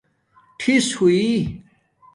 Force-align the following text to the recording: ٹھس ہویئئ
ٹھس 0.59 0.85
ہویئئ 0.97 1.33